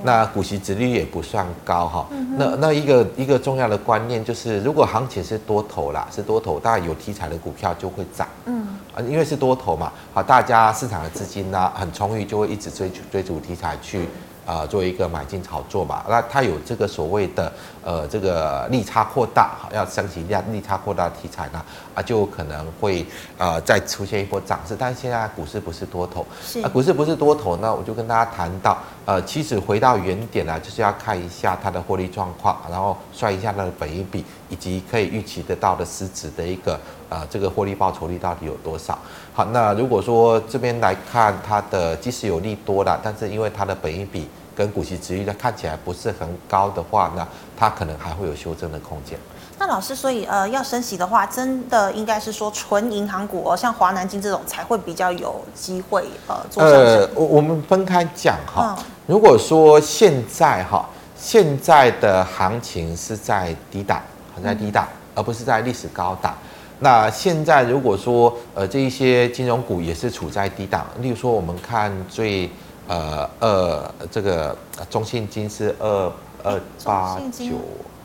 [0.05, 2.07] 那股息值率也不算高哈。
[2.37, 8.29] 那那一个一个重要的观念就是，如果行情是多头啦，是多头，当然有题材的股票就会涨。
[8.45, 14.09] 嗯，啊，因为是多头嘛，好，大家市场的资金呢很充裕，就会一直追逐追逐题材去。
[14.49, 17.53] 啊、呃，做一个买进炒作嘛，那它有这个所谓的
[17.85, 21.63] 呃这个利差扩大，要升级量利差扩大的题材呢，
[21.95, 23.05] 啊，就可能会
[23.37, 24.75] 呃再出现一波涨势。
[24.79, 26.27] 但是现在股市不是多头，
[26.63, 38.99] 啊，股市不是多头，那我就跟大家谈到，呃，其实回到原点呢，就是要看一下它的获利状况，然后算一下它的本益比，以及可以预期得到的实质的一个呃这个获利报酬率到底有多少。
[39.33, 49.19] 好，那如果说这边来看它的即使有利多了，但是因为它的本益比跟股息殖利率看起来不是很高的话，那它可能还会有修正的空间。
[49.59, 56.81] 那老师，所以呃，要升息的话，真的应该是说纯银行股哦，像华南金这种才会比较有机会呃做上升。
[56.81, 58.77] 呃，我我们分开讲哈。
[58.79, 64.01] 嗯、如果说现在哈，现在的行情是在低档，
[64.43, 66.37] 在低档，嗯、而不是在历史高档。
[66.81, 72.51] 那现在如果说呃这一些金融股也是处在低档，例如说我们看最。
[72.91, 74.57] 呃，二这个
[74.89, 76.11] 中信金是二
[76.43, 77.98] 二八九二，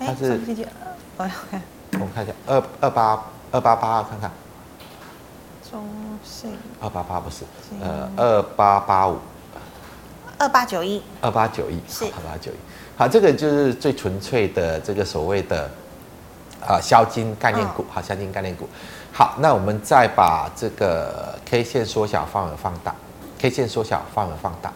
[0.00, 0.40] 它是，
[1.18, 4.30] 我看，我们看一下二二八二八八，看看，
[5.70, 5.84] 中
[6.24, 7.44] 信二八八不是，
[7.82, 9.18] 呃二八八五，
[10.38, 12.56] 二八九一，二八九一是二八九一，
[12.96, 15.70] 好，这个就是最纯粹的这个所谓的
[16.66, 18.66] 啊，销金概念股，好，销金概念股。
[19.12, 22.94] 好，那我们再把这个 K 线缩小范围放大
[23.38, 24.72] ，K 线缩小范围放大。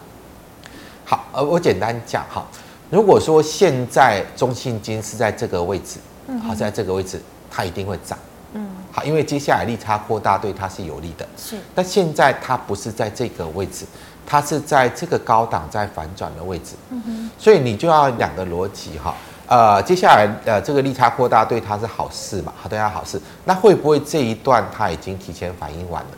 [1.03, 2.45] 好，呃，我简单讲哈，
[2.89, 5.99] 如果说现在中信金是在这个位置，
[6.45, 8.17] 好，在这个位置，它一定会涨。
[8.53, 11.27] 嗯，好，因为接下来利差扩大对它是有利的。
[11.35, 13.85] 是，但现在它不是在这个位置，
[14.25, 16.75] 它是在这个高档在反转的位置。
[16.89, 19.13] 嗯哼，所以你就要两个逻辑哈。
[19.47, 22.53] 呃，接下来呃，这个利差扩大对它是好事嘛？
[22.55, 23.21] 好，对它好事。
[23.43, 26.09] 那会不会这一段它已经提前反应完了？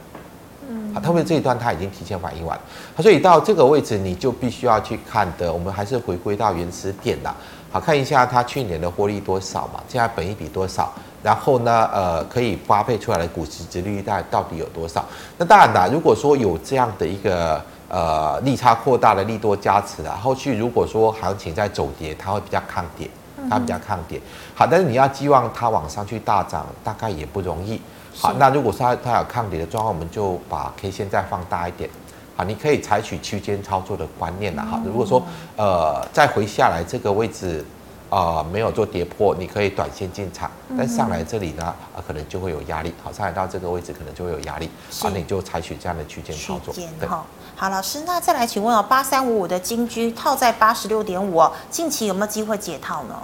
[1.00, 2.64] 特别这一段它已经提前反应完了。
[3.02, 7.36] 所以到这个位置你就必须要去看的，我们还是回归到原始点啦。
[7.72, 9.82] 好，看一下它去年的获利多少嘛？
[9.88, 10.92] 现在本益比多少？
[11.24, 15.04] 然后呢，呃，可以发配出来的股息值率大概到底有多少？
[15.38, 17.62] 那当然啦，如果说有这样的一个。
[17.90, 23.10] 呃，利差扩大的利多加持啊，后续如果说行情在走跌，它会比较抗跌，
[23.50, 24.20] 它比较抗跌。
[24.54, 27.82] 好，但是你要寄望它往上去大涨，大概也不容易。
[28.20, 31.90] 好，那如果说它它有抗跌的状况，我们就把 K 线再放大一点。
[32.36, 34.82] 好，你可以采取区间操作的观念了哈。
[34.86, 35.24] 如果说
[35.56, 37.64] 呃再回下来这个位置。
[38.10, 42.94] 啊、呃，没有做跌破，你可以短线进场，但上来这里呢，啊、呃，可能就会有压力。
[43.04, 46.74] 好，上来到这个位置可能就会有压力，好，那你就采取这样的区间操作。
[46.74, 47.26] 对，好，
[47.58, 53.16] 好，老师，那再来请问哦，八三五五的金居套在八十六点五，近期有没有机会解套呢？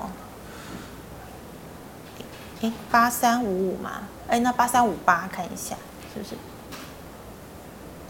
[2.63, 5.75] 哎，八三五五嘛，哎，那八三五八看一下
[6.13, 6.35] 是不是？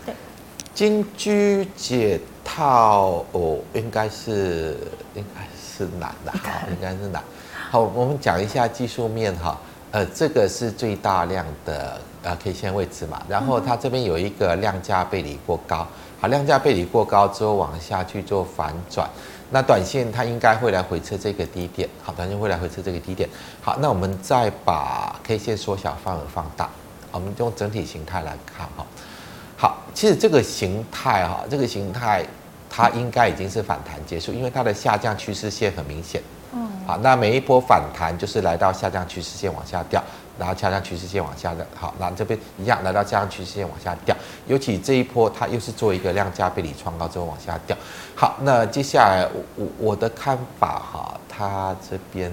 [0.05, 0.15] 对，
[0.73, 4.77] 金居解套哦，应该是
[5.13, 5.41] 应该。
[5.75, 7.19] 是难的哈，应该是难。
[7.71, 9.57] 好，我们讲一下技术面哈。
[9.89, 15.87] 呃，这个是最大量的呃 K 线位置嘛，然后它这边有一个量价背离过高，
[16.21, 19.09] 好，量价背离过高之后往下去做反转，
[19.53, 23.29] 那短线它应该会来回测这个低点，好，短线会来回测这个低点。
[23.61, 26.67] 好，那我们再把 K 线缩小范围放大，
[27.11, 28.85] 我们用整体形态来看哈。
[29.55, 32.25] 好，其实这个形态哈，这个形态。
[32.75, 36.19] 它应该已经是反弹结束，因为它的下降趋势线很明显。
[36.53, 40.03] 嗯，好，那每一波反弹就是来到下降趋势线往下掉，
[40.39, 47.77] 然后下降趋势线往下的，好，那这边一样来到下降趋势线往下掉，尤其这一波它又是做一个量价背离创高之后往下掉。
[48.15, 52.31] 好，那接下来我我我的看法哈，它这边。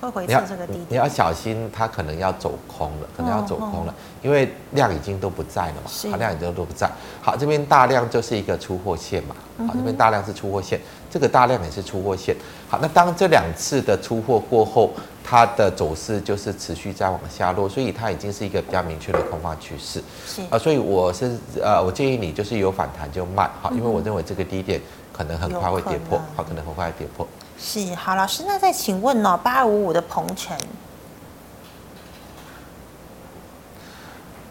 [0.00, 6.88] 会回测这个低点，你要小心，它可能要走空了，可能要走空了，因为量已经都不在了嘛，好，量已经都不在。
[7.20, 9.34] 好，这边大量就是一个出货线嘛，
[9.66, 12.36] 好，这边大量是出货线，这个大量也是出货线。
[12.68, 14.92] 好，那当这两次的出货过后，
[15.24, 20.02] 它的走势就是持续在往下落，所以它已经是一个比较明确的空方趋势。
[20.26, 24.80] 是啊，所以我是呃，我建议你就是有反弹就卖，好，因为我认为这个低点
[25.12, 27.26] 可能很快会跌破，好，可能很快会跌破。
[27.58, 29.40] 是好，老师，那再请问呢、哦？
[29.42, 30.56] 八二五五的鹏程，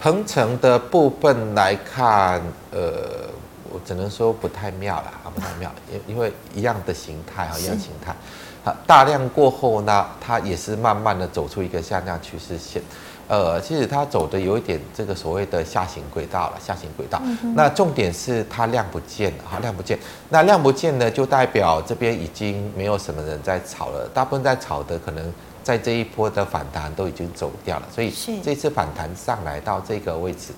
[0.02, 2.42] 鹏程的部分来看，
[2.72, 3.30] 呃，
[3.72, 8.16] 我只能说不太妙了啊，不太妙，因因为一样的形态啊，一样形态，
[8.64, 12.82] 好，大量过后呢，它也是慢慢的走出一个下降趋势线。
[13.30, 17.22] 呃，其实它走的有一点这个所谓的下行轨道了，下行轨道。
[17.26, 20.00] 嗯、那重点是它量不见了，哈，量不见。
[20.30, 27.88] 那量不见呢，就代表这边已经没有什么人在炒了，大部分在炒的可能在这一波的反弹都已经走掉了。
[27.94, 30.54] 所以这次反弹上来到这个位置，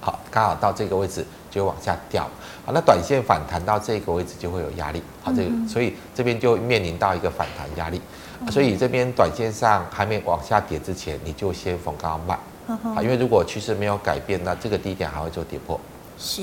[0.00, 1.26] 好，刚好到这个位置
[1.56, 2.22] 就往下掉。
[2.64, 5.02] 好，那短线反弹到这个位置就会有压力。
[5.22, 8.00] 好，这个所以这边就面临到一个反弹压力。
[8.50, 12.38] 所以这边短线上还没往下跌之前，你就先逢高卖，
[12.94, 15.80] 好，因为如果趋势没有改变，那这个低点还会做跌破。
[16.18, 16.42] 是，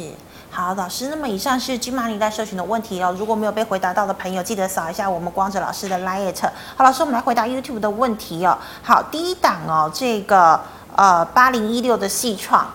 [0.49, 3.15] 好，老师，那么以上是金马里带社群的问题哦。
[3.15, 6.49] 如果没有被回答到的朋友，记得扫一下我们光子老师的 liet。
[6.75, 8.57] 好，老师，我们来回答 YouTube 的问题哦。
[8.81, 10.59] 好，第一档哦，这个
[10.95, 12.67] 呃八零一六的细创。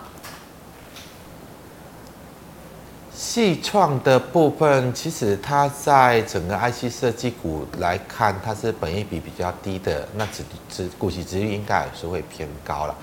[3.19, 12.95] 矽创的部分，其实它在整个 IC 设计股来看，它是本益比比较低的，那只只股息值率应该也是会偏高了。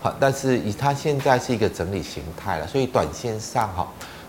[0.00, 3.88] 好，但是以它现在是一个整理形态了，所以短线上哈，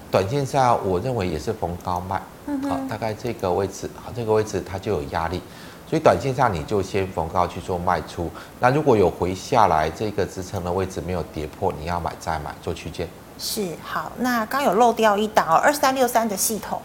[0.10, 2.19] 短线上我认为也是逢高卖，
[2.67, 5.39] 好，大概这个位置，好，这个位置它就有压力，
[5.88, 8.31] 所以短线上你就先逢高去做卖出。
[8.60, 13.07] 那如果有回下来这个支撑的位置没有跌破，你要买再买做区间。
[13.38, 16.81] 是好，那刚有漏掉一档哦，二三六三的系统。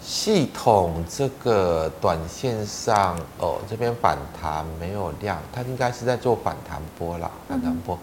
[0.00, 7.98] 系统这个短线上哦，这边反弹没有量，它应该是在做反弹波啦，反弹波。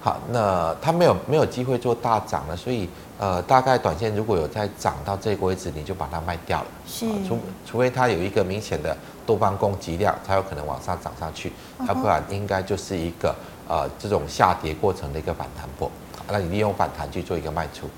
[0.00, 2.88] 好，那它没有没有机会做大涨了，所以
[3.18, 6.66] 呃，大概短线如果有再涨到这个位置，你就把它卖掉了。
[6.86, 11.52] 是，除除非它有一个明显的多方供给量，才有可能往上涨上去，
[11.86, 13.32] 要不然应该就是一个
[13.72, 15.90] 呃这种下跌过程的一个反弹波。
[16.28, 17.88] 那你利用反弹去做一个卖出。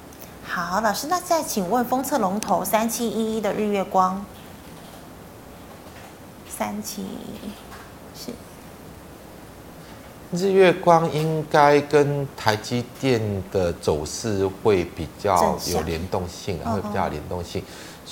[0.45, 4.25] 好，老师，那再请问封测龙头三七一一的日月光，
[6.49, 7.05] 三七
[8.14, 8.31] 是。
[10.33, 13.20] 日月光应该跟台积电
[13.53, 17.62] 的走势会比较有联动性，会比较有联动性，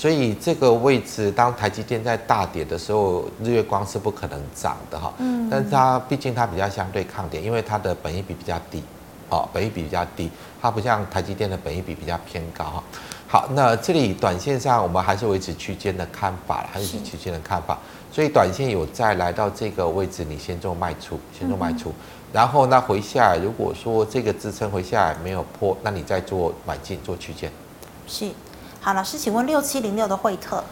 [0.02, 5.14] 所以这个位置当台积电在大跌的时候，日月光是不可能涨的哈。
[5.18, 8.82] 嗯，但是它毕竟它比较相对抗跌，因为它的本益比比较低，
[9.28, 10.28] 哦，本益比比较低，
[10.60, 12.82] 它不像台积电的本益比比较偏高哈。
[13.28, 17.78] 好，那这里短线上我们还是维持区间的看法，还是区间的看法。
[18.10, 21.94] 所以短线有再来到这个位置，你先做卖出，先做卖出，嗯、
[22.32, 27.48] 然后呢回下来，如果说这个支撑回下来没有破，那你再做买进做区间。
[28.08, 28.28] 是，
[28.84, 30.64] 好，老师，请问六七零六的惠特。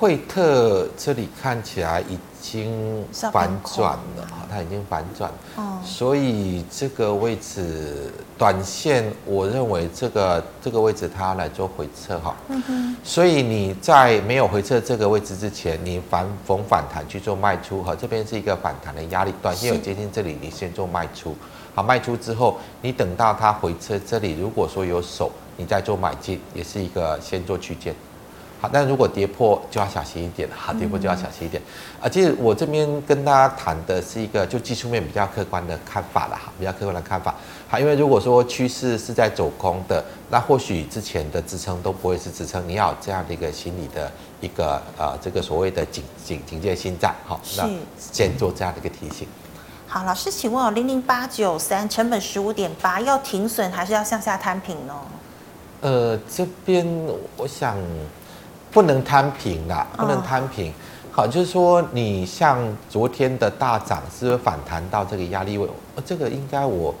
[0.00, 21.36] 惠特这里看起来已经反转了哈，它已经反转，哦，所以这个位置短线，我认为这个这个位置它要来做回撤哈，嗯哼，所以你在没有回撤这个位置之前，你反逢反弹去做卖出哈，这边是一个反弹的压力，短线有接近这里，你先做卖出，
[21.74, 27.94] 好，卖出之后，你等到它回撤这里，如果说有手，你再做买进，也是一个先做区间。
[28.60, 31.62] 好，但如果跌破就要小心一点，好，跌破就要小心一点。
[32.00, 37.32] 啊，其实我这边跟大家谈的是一个就技术面比较客观的看法了哈，比较客观的看法。
[37.68, 44.10] 好，因为如果说趋势是在走空的，那或许之前的支撑都不会是支撑，你要有这样的一个心理的
[44.40, 49.28] 一个呃这个所谓的警警警戒心在，好，那先做这样的一个提醒。
[49.88, 54.94] 好，老师，请问哦，零零八九三成本十五点八，要停损还是要向下摊平呢？
[55.80, 56.86] 呃，这边
[57.36, 57.76] 我想。
[58.70, 60.70] 不能摊平啦，不能摊平。
[61.10, 62.58] 好，就是说你像
[62.90, 65.66] 昨天的大涨，是不是反弹到这个压力位？
[66.04, 66.94] 这个应该我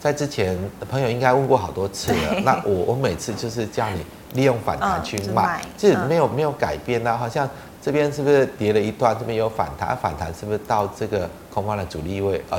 [0.00, 0.58] 在之前
[0.90, 2.40] 朋友应该问过好多次了。
[2.44, 7.16] 那我我每次就是叫你利用反弹去卖，这没有没有改变呢。
[7.16, 7.48] 好像
[7.84, 12.42] 这边是不是跌了一段，这边有反弹，反弹是不是到这个空方的阻力位？
[12.48, 12.58] 呃，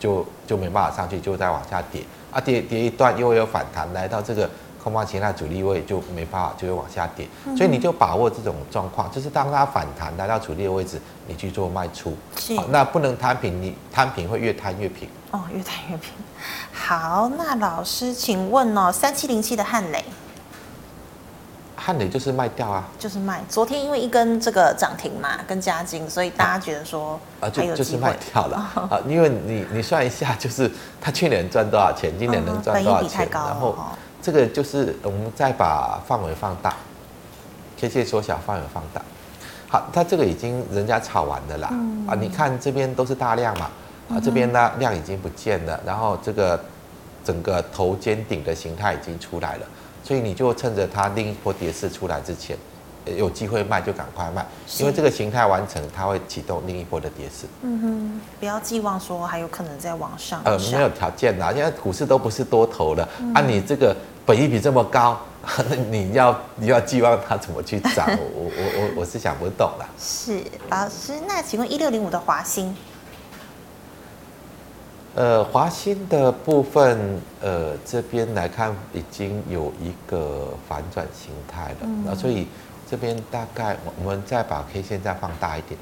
[0.00, 2.02] 就就没办法上去，就再往下跌。
[2.32, 4.50] 啊，跌跌一段又有反弹，来到这个。
[4.82, 12.14] 空方形态阻力位就没办法，就会往下跌，所以你就把握这种状况，就是当它反弹来到阻力的位置，你去做卖出。
[12.36, 15.08] 是，那不能摊平，你摊平会越摊越平。
[15.30, 16.12] 哦，越摊越平。
[16.70, 20.04] 好，那老师，请问哦，三七零七的汉磊，
[21.84, 23.42] 汉磊就是卖掉啊，就是卖。
[23.46, 28.56] 昨天因为一根这个涨停嘛，跟加金，所以大家觉得说啊，就就是卖掉了。
[28.90, 33.76] 啊，因为你你算一下，就是他去年赚多少钱，今年能赚多少钱，然后。
[34.22, 36.74] 这个就是我们再把范围放大
[37.78, 39.02] ，K 线缩小，范围放大。
[39.68, 43.68] 好，它这个已经人家炒完的啦，嗯、啊，你看这边都是大量嘛，
[44.08, 46.58] 啊，这边呢量已经不见了，然后这个
[47.22, 49.66] 整个头肩顶的形态已经出来了，
[50.04, 52.56] 所以你就趁着它另一波跌势出来之前。
[53.18, 54.42] 有机会卖就赶快卖，
[54.80, 57.46] 因为这个形态完成，它会启动另一波的跌势。
[57.60, 60.40] 嗯哼，不要寄望说还有可能再往上。
[60.46, 63.06] 呃，没有条件啦，现在股市都不是多头了。
[63.20, 63.94] 嗯、啊，你这个
[64.24, 65.20] 本益比这么高，
[65.68, 68.08] 那 你要你要寄望它怎么去涨？
[68.08, 68.50] 我我
[68.80, 69.86] 我我是想不懂啦。
[69.98, 70.40] 是
[70.70, 72.74] 老师，那请问一六零五的华兴？
[75.14, 82.46] 呃，华兴的部分，呃，这边来看已经有一个反转形态了，那、嗯、所以。
[82.86, 85.80] 这边大概我我们再把 K 线再放大一点。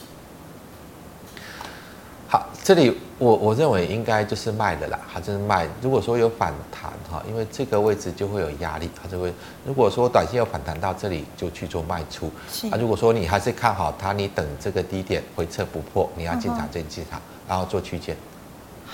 [2.29, 5.67] 好，这里我我认为应该就是卖的啦，还是卖。
[5.83, 9.35] 如果说有反弹哈，因为这个位置就会有压力，它就会。
[9.67, 12.31] 如果说短线有反弹到这里，就去做卖出。
[12.71, 18.17] 啊，如果说你还是看好它，你等这个低点回撤不破，你要进场进进场，然后做区间。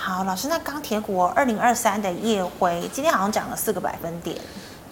[0.01, 4.39] 好，老师，那钢铁股二零二三的夜辉今天好像涨了四个百分点。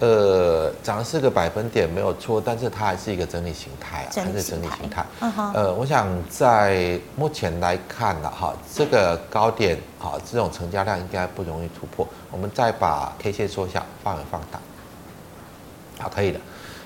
[0.00, 5.06] 呃，涨了四个百分点没有错，但是它还是一个整理形态啊，还是整理形态。
[5.20, 5.52] 嗯哼。
[5.54, 12.06] 呃，我想在目前来看了哈，这个高点哈，这种成交量应该不容易突破。
[12.32, 14.60] 我们再把 K 线缩小，范围放大。
[16.00, 16.40] 好，可以的。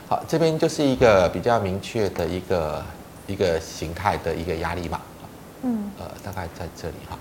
[0.09, 2.85] 好，这边就是一个比较明确的一个
[3.27, 5.01] 一个形态的一个压力嘛。
[5.63, 5.91] 嗯。
[5.99, 7.19] 呃，大概在这里哈。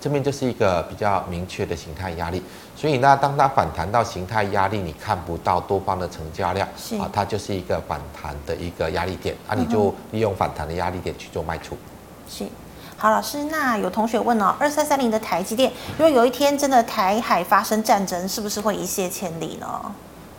[0.00, 2.42] 这边就是一个比较明确的形态压力，
[2.76, 11.76] 所以呢，当它反弹到形态压力，你看不到多方的成交量，是啊，它就是一个反弹的一个压力点，啊，你就利用反弹的压力点去做卖出。
[12.28, 12.44] 是，
[12.96, 19.66] 好，老师，那有同学问哦，二三三零的台积电，如果有一天真的台海发生战争，是不是会一泻千里呢？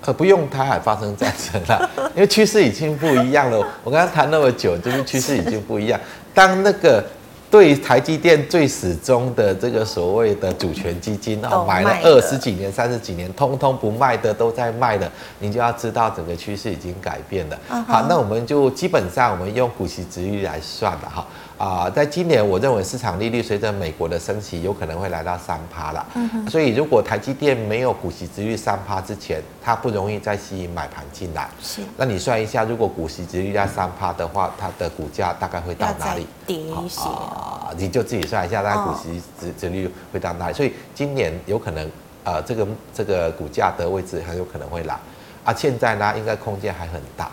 [0.05, 3.57] 呃，不用台海发生战争了， 因为趋势已经不一样了。
[3.83, 5.99] 我刚刚谈那么久，就是趋势已经不一样。
[6.33, 7.03] 当那个。
[7.51, 17.59] 对台积电最始终的这个所谓的主权基金啊，买了二十几年、三十几年，通通不卖的都在卖的，你就要知道整个趋势已经改变了。
[17.87, 21.25] 好，那我们就基本上我们用股息殖利率来算了哈。
[21.59, 26.07] 啊，在今年，我认为市场利率随着美国的升息，有可能会来到三趴了。
[26.15, 26.49] 嗯。
[26.49, 31.49] 所以，如果台积电没有股息殖率三趴之前，它不容易再吸引买盘进来。
[31.61, 31.81] 是。
[31.97, 36.25] 那你算一下，如果股息殖率在三趴的话，它的股价大概会到哪里？
[36.47, 37.01] 跌一些。
[37.01, 40.53] 啊，你就自己算一下，它股息殖殖率会到哪里？
[40.53, 41.91] 所以今年有可能，
[42.23, 44.97] 呃，这个这个股价的位置很有可能会来。
[45.43, 47.29] 啊，现在呢，应该空间还很大。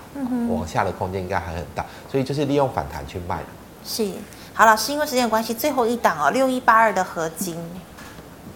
[0.50, 3.38] 往下的空间应该还很大，所以就是利用反弹去卖。
[3.86, 4.10] 是，
[4.52, 7.56] 好，老师，因为时间关系，最后一档哦，六一八二的合金，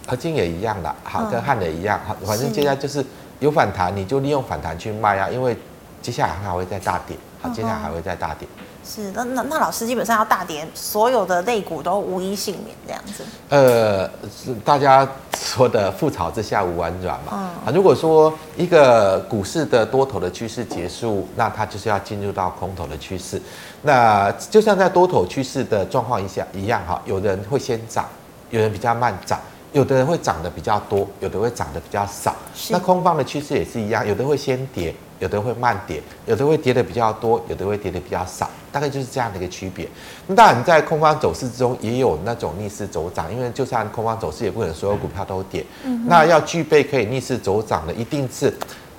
[0.09, 3.05] 合金也一样的，好，跟汉磊一样，好，反正现在就是
[3.39, 5.57] 有反弹，你就利用反弹去卖啊，因为
[6.03, 8.47] 接下来还会再大跌，好，接下来还会再大跌。
[8.83, 13.25] 是，那那那老师基本上要大跌，所有的类股都无一幸免这样子。
[13.51, 15.07] 呃，是大家
[15.39, 17.33] 说的覆巢之下无完卵嘛。
[17.33, 17.39] 嗯。
[17.39, 23.41] 啊，如果说一个股市的多头的趋势结束，那它就是要进入到空头的趋势。
[23.83, 28.07] 那就像在多头趋势的状况一下一样哈，有的人会先涨，
[28.49, 29.39] 有人比较慢涨，
[29.73, 32.35] 有的人会涨得比较多，有的会涨得比较少。
[32.71, 34.95] 那空方的趋势也是一样，有的会先跌。
[35.21, 39.89] 有的会慢跌，有的会跌的比较多，有的会跌的比较少，大概就是这样的一个区别。
[40.27, 45.65] 那当然，在空方走势之中也有那种逆势走涨，因为就算空方走势，也不可能所有股票都跌。
[45.85, 48.53] 嗯、那要具备可以逆势走涨的，一定是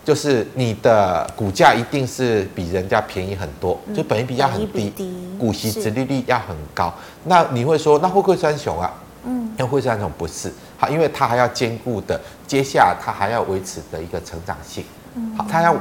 [0.05, 4.91] 就是你的股价一定是比人家便宜很多，嗯、就本益比要很低，
[5.39, 6.93] 股息殖利率要很高。
[7.23, 8.93] 那你会说，那会不会三雄啊？
[9.23, 14.83] 嗯，那会三雄不是好，因为它还要兼顾的，接下来它还要维持的一个成长性。
[15.37, 15.75] 好，它要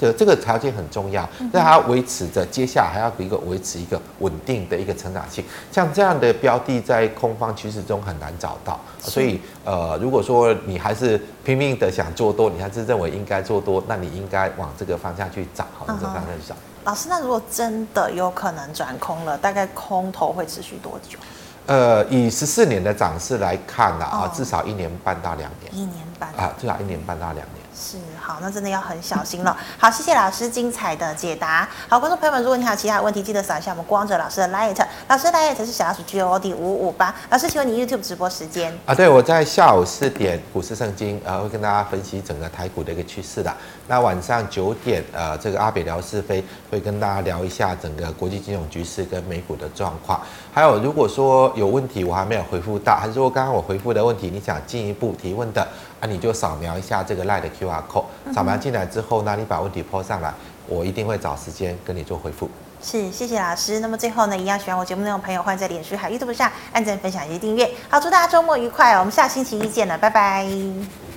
[0.00, 5.44] 这这个条件很重要，那它要维持着，接下来还要一个维持一个稳定的一个成长性。
[5.72, 16.54] 像这样的标的，在空方趋势中很难找到，所以呃，如果说你还是拼命的想做多，你还是认为应该做多，那你应该往这个方向去找，好，这个方向去找。
[16.84, 21.18] 老师，那如果真的有可能转空了，大概空头会持续多久？
[21.66, 25.74] 呃，以十四年的涨势来看呢，啊，至少一年半到两年。
[25.74, 27.57] 一年半啊，至少一年半到两年。
[27.78, 29.56] 是好，那真的要很小心了。
[29.78, 31.68] 好，谢谢老师精彩的解答。
[31.88, 34.76] 好，观众朋友们，如果你还有其他问题，记得扫一下我们光哲老师的 Light，
[35.06, 37.14] 老师的 Light 是小老鼠 G O D 五五八。
[37.30, 38.92] 老师，请问你 YouTube 直播时间啊？
[38.92, 43.54] 对，我在下午四点股市圣经，呃，会跟大家分析整个台股的一个趋势的。
[43.86, 50.20] 那晚上九点，呃，这个阿北聊是非会跟大家聊一下整个国际金融局势跟美股的状况。
[50.52, 55.66] 还有，如果说有问题我还没有回复到，还是说刚刚我回复的问题你想进一步提问的？
[56.00, 60.32] 那、啊、你就扫描一下这个 Lite 的 QR code，扫描进来之后呢，你把问题 po 上来，
[60.66, 62.48] 我一定会找时间跟你做回复。
[62.80, 63.80] 是，谢谢老师。
[63.80, 67.68] 那么最后呢，一样喜欢我节目内容的朋友，欢迎在脸书还有 YouTube 上按赞、分享以及订阅。
[67.88, 71.07] 好，祝大家周末愉快，我们下星期一见了，拜拜。